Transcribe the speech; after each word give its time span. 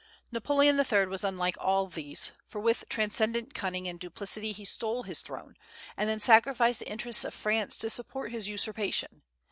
Napoleon 0.31 0.79
III. 0.79 1.05
was 1.05 1.23
unlike 1.23 1.57
all 1.59 1.85
these, 1.85 2.31
for 2.47 2.59
with 2.59 2.85
transcendent 2.89 3.53
cunning 3.53 3.87
and 3.87 3.99
duplicity 3.99 4.51
he 4.51 4.65
stole 4.65 5.03
his 5.03 5.21
throne, 5.21 5.53
and 5.95 6.09
then 6.09 6.19
sacrificed 6.19 6.79
the 6.79 6.89
interests 6.89 7.23
of 7.23 7.35
France 7.35 7.77
to 7.77 7.87
support 7.87 8.31
his 8.31 8.49
usurpation. 8.49 9.21